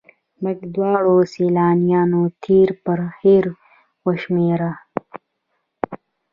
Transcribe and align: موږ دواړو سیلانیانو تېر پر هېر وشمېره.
موږ 0.43 0.59
دواړو 0.75 1.15
سیلانیانو 1.33 2.21
تېر 2.43 2.69
پر 2.83 2.99
هېر 3.21 3.45
وشمېره. 4.05 4.71